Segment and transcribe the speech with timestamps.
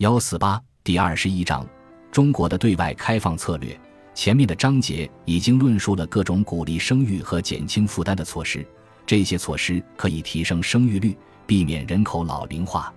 [0.00, 1.62] 幺四八第二十一章：
[2.10, 3.78] 中国的对外开放策略。
[4.14, 8.66] 前面的章节已经论述了各种鼓励生育和减轻负担的措施，
[9.04, 11.14] 这些措施可以提升生育率，
[11.46, 12.90] 避免人口老龄化。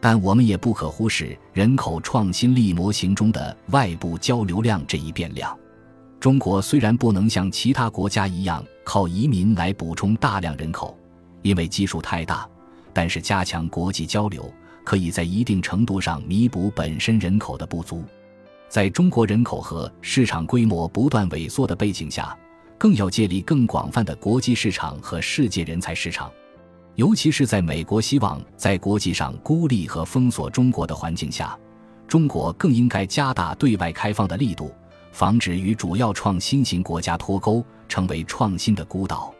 [0.00, 5.54] 但我们也不可忽视人口创新力模型中的外部交流量这一变量。
[6.18, 10.98] 中国虽然不能像其他国家一样靠移民来补充大量人口，
[11.42, 12.48] 因为基数太大，
[12.94, 14.50] 但是加强国际交流，
[14.88, 18.02] 可以在一定程度上弥补本身人口的不足。
[18.70, 22.34] 在中国人口和市场规模不断萎缩的背景下，
[22.78, 26.32] 更要建立更广泛的国际市场和世界人才市场。
[26.94, 31.54] 尤其是在美国希望在国际上孤立和封锁中国的环境下，
[32.06, 34.72] 中国更应该加大对外开放的力度，
[35.12, 39.34] 防止与主要创新型国家脱钩，成为创新的孤岛。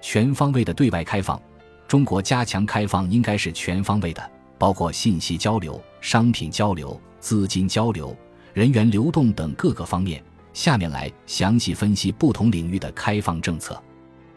[0.00, 1.42] 全方位的对外开放，
[1.88, 8.16] 中国加强开放应该是全方位的，包括信息交流、商品交流、资金交流、
[8.52, 10.22] 人员流动等各个方面。
[10.52, 13.82] 下面来详细分析不同领域的开放政策。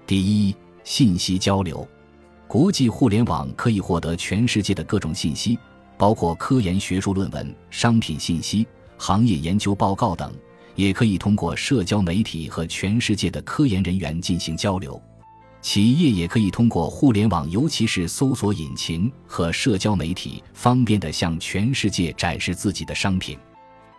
[0.08, 1.88] 第一，信息交流。
[2.48, 5.60] 国际互联网可以获得全世界的各种信息，
[5.96, 8.66] 包括科研学术论文、商品信息、
[8.98, 10.34] 行业研究报告等，
[10.74, 15.00] 也可以通过社交媒体和全世界的科研人员进行交流。
[15.68, 23.38] 企业也可以通过互联网，尤其是搜索引擎和社交媒体，方便地向全世界展示自己的商品。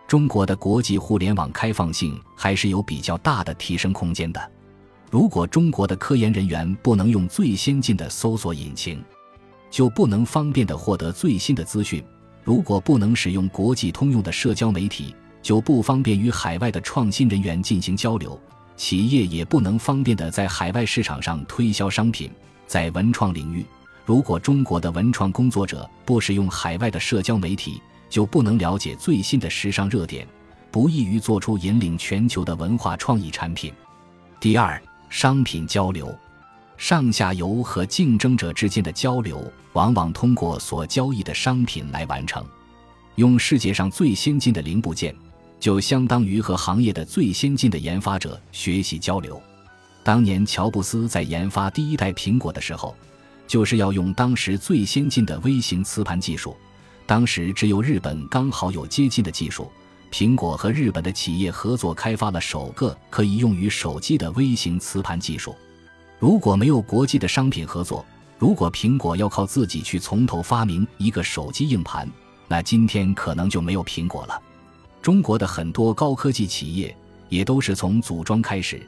[0.07, 4.51] 中国的国际互联网开放性还是有比较大的提升空间的。
[5.11, 8.99] 如果中国的科研人员不能用最先进的搜索引擎，
[9.69, 12.01] 就不能方便地获得最新的资讯；
[12.43, 18.41] 如果不能使用国际通用的社交媒体，就不方便与海外的创新人员进行交流。
[18.79, 22.31] 企业也不能方便地在海外市场上推销商品。
[22.65, 23.65] 在文创领域，
[24.05, 30.25] 如果中国的文创工作者不使用海外的社交媒体，就不能了解最新的时尚热点，
[30.71, 33.73] 不易于做出引领全球的文化创意产品。
[34.39, 34.81] 第二。
[35.09, 36.15] 商品交流，
[36.77, 42.45] 上下游和竞争者之间的交流，往往通过所交易的商品来完成。
[43.15, 45.15] 用世界上最先进的零部件，
[45.59, 49.41] 就相当于和行业的最先进的研发者学习交流。
[50.03, 52.95] 当年乔布斯在研发第一代苹果的时候，
[53.47, 56.55] 就是要用当时最先进的微型磁盘技术。
[57.05, 59.69] 当时只有日本刚好有接近的技术。
[60.11, 65.55] 苹果和日本的企业合作开发了首个可以用于手机的微型磁盘技术。
[66.17, 68.03] 如果没有国际的商品合作，
[68.39, 72.09] 如果苹果要靠自己去从头发明一个手机硬盘，
[72.47, 74.41] 那今天可能就没有苹果了。
[75.01, 76.95] 中国的很多高科技企业
[77.29, 78.81] 也都是从组装开始，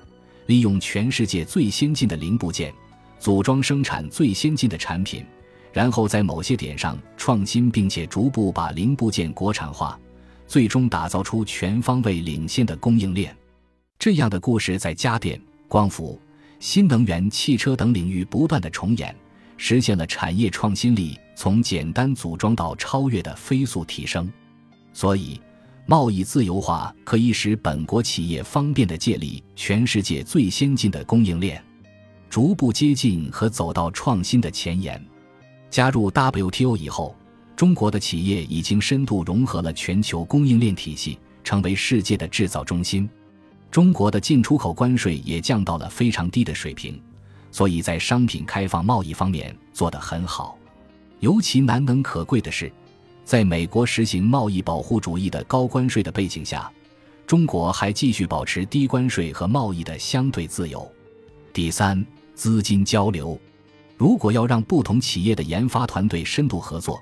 [0.48, 2.74] 利用全世界最先进的零部件，
[3.20, 5.26] 组装生产最先进的产品，
[5.72, 10.00] 然后在某些点上创新，并且逐步把零部件国产化。
[10.48, 13.34] 最终打造出全方位领先的供应链，
[13.98, 16.20] 这样的故事在家电、光伏、
[16.60, 19.16] 新能源汽车等领域不断的重演，
[19.56, 24.30] 实现了产业创新力从简单组装到超越的飞速提升。
[24.92, 25.40] 所以，
[25.86, 31.64] 贸易自由化可以使本国企业方便的建立全世界最先进的供应链，
[32.30, 35.03] 逐步接近和走到创新的前沿。
[35.69, 37.16] 加入 WTO 以后。
[37.53, 43.08] 中国的企业已经深度融合了全球供应链体系，成为世界的制造中心。
[43.69, 47.00] 中国的进出口关税也降到了非常低的水平，
[47.52, 50.58] 所以在商品开放贸易方面做得很好。
[51.19, 52.72] 尤其难能可贵的是，
[53.24, 56.70] 在美国实行贸易保护主义的高关税的背景下，
[57.26, 60.90] 中国还继续保持低关税和贸易的相对自由。
[61.54, 62.06] 第三，
[62.36, 63.40] 资金交流。
[63.98, 67.00] 如果要让不同企业的研发团队深度合作，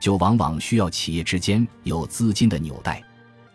[0.00, 3.02] 就往往需要企业之间有资金的纽带，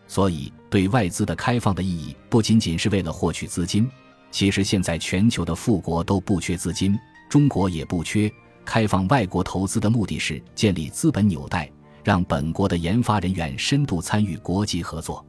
[0.08, 3.90] 所以对外资的开放的意义不仅仅是为了获取资金。
[4.32, 6.98] 其实现在全球的富国都不缺资金，
[7.30, 8.32] 中国也不缺。
[8.66, 11.72] 开放外国投资的目的是建立资本纽带，
[12.08, 15.26] 让本国的研发人员深度参与国际合作。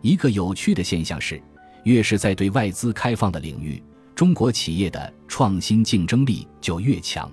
[0.00, 1.38] 一个有趣的现象是，
[1.82, 3.82] 越是在对外资开放的领域，
[4.14, 7.30] 中国企业的创新竞争力就越强。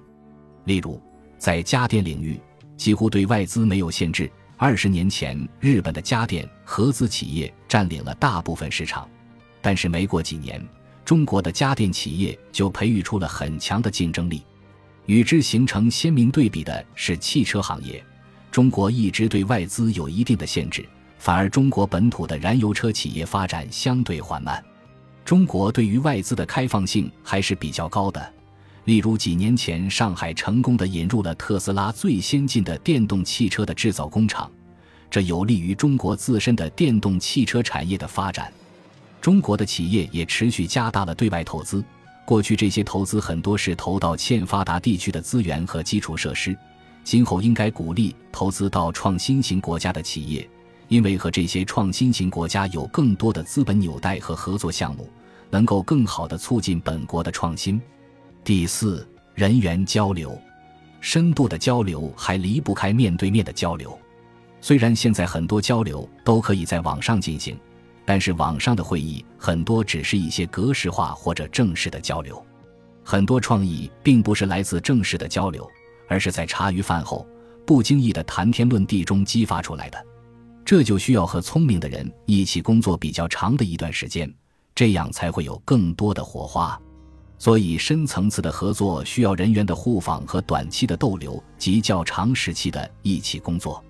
[0.66, 1.02] 例如，
[1.38, 2.38] 在家电领域。
[2.76, 4.30] 几乎对外资没有限制。
[4.58, 9.10] 二十年前，日本的家电合资企业占领了大部分市场，
[9.62, 10.62] 但是没过几年，
[11.06, 14.44] 中国的家电企业就培育出了很强的竞争力。
[15.06, 18.04] 与之形成鲜明对比的是汽车行业，
[18.51, 20.86] 中国一直对外资有一定的限制，
[21.18, 24.62] 反而中国本土的燃油车企业发展相对缓慢。
[25.24, 28.33] 中国对于外资的开放性还是比较高的。
[28.86, 34.51] 例如，几年前上海成功的引入了特斯拉最先进的电动汽车的制造工厂，
[35.09, 38.51] 这有利于中国自身的电动汽车产业的发展。
[39.21, 41.81] 中国的企业也持续加大了对外投资。
[42.25, 46.57] 过去这些投资很多是投到欠发达地区的资源和基础设施，
[47.03, 50.50] 今后应该鼓励投资到创新型国家的企业，
[50.88, 55.09] 因为和这些创新型国家有更多的资本纽带和合作项目，
[55.50, 57.81] 能够更好地促进本国的创新。
[58.44, 60.39] 第四，人员交流，
[61.00, 63.98] 深度的交流还离不开面对面的交流。
[64.59, 67.57] 虽然现在很多交流都可以在网上进行。
[68.03, 72.44] 但是网上的会议很多只是一些格式化或者正式的交流，
[73.03, 75.69] 很多创意并不是来自正式的交流，
[76.12, 77.25] 而是在茶余饭后
[77.66, 80.06] 不经意的谈天论地中激发出来的。
[80.66, 84.30] 这就需要和聪明的人一起工作比较长的一段时间，
[84.75, 86.78] 这样才会有更多的火花。
[87.38, 93.81] 所以深层次的合作需要人员的互访和短期的逗留及较长时期的一起工作。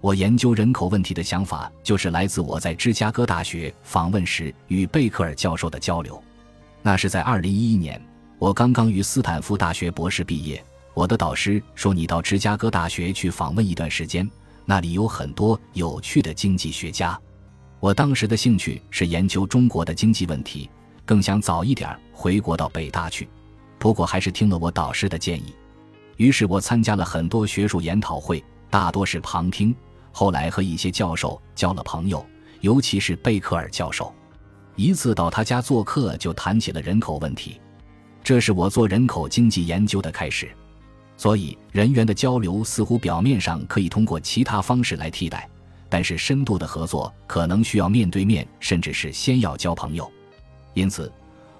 [0.00, 6.20] 我研究人口问题的想法，就是来自我在芝加哥大学访问时与贝克尔教授的交流。
[6.80, 8.02] 那是在二零一一年，
[8.38, 10.64] 我刚刚于斯坦福大学博士毕业。
[10.98, 14.28] 我的导师说：“你到芝加哥大学去访问一段时间，
[14.64, 17.16] 那里有很多有趣的经济学家。”
[17.78, 20.68] 我当时的兴趣是研究中国的经济问题，
[21.04, 23.28] 更想早一点回国到北大去。
[23.78, 25.54] 不过还是听了我导师的建议，
[26.16, 29.72] 于是我参加了很多学术研讨会，大多是旁听。
[30.10, 32.26] 后来和一些教授交了朋友，
[32.60, 34.12] 尤其是贝克尔教授。
[34.74, 37.60] 一次到他家做客，就谈起了人口问题，
[38.24, 40.50] 这是我做人口经济研究的开始。
[41.18, 45.46] 所以，人员的交流似乎表面上可以通过其他方式来替代，
[45.90, 50.10] 但是深度的合作可能需要面对面，甚至是先要交朋友。
[50.72, 51.12] 因此，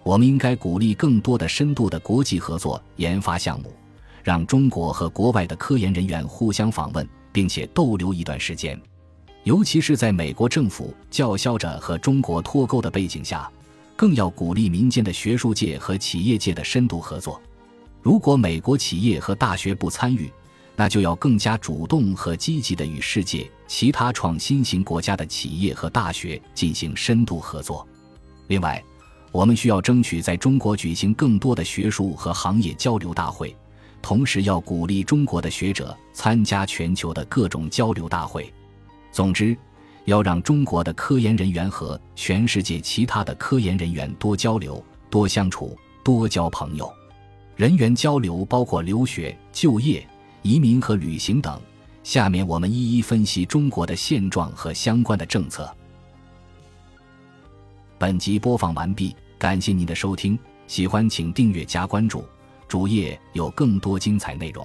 [0.03, 3.71] 我们应该鼓励更多的深度的国际合作研发项目，
[4.25, 7.07] 让中国和国外的科研人员互相访问。
[7.31, 8.81] 并且逗留一段时间，
[9.45, 13.49] 尤其是在美国政府叫嚣着和中国脱钩的背景下，
[13.95, 17.41] 更要鼓励民间的学术界和企业界的深度合作。
[18.01, 20.31] 如果美国企业和大学不参与，
[20.77, 27.87] 那就要更加主动和积极地与世界其他创新型国家的企业和大学进行深度合作。
[28.47, 28.83] 另外，
[29.33, 33.55] 我们需要争取在中国举行更多的学术和行业交流大会。
[34.01, 38.51] 同时要鼓励中国的学者参加全球的各种交流大会。
[39.11, 39.57] 总之，
[40.05, 46.89] 要让中国的科研人员和全世界其他的科研人员多交流、多相处、多交朋友。
[47.59, 50.07] 人员交流包括留学、就业、
[50.43, 51.61] 移民和旅行等。
[52.05, 55.69] 下面我们一一分析中国的现状和相关的政策。
[57.99, 60.39] 本集播放完毕，感谢您的收听，
[60.69, 62.25] 喜欢请订阅加关注。
[62.69, 64.65] 主页有更多精彩内容。